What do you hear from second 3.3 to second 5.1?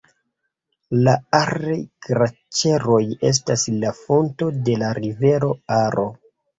estas la fonto de la